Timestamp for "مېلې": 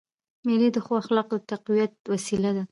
0.45-0.69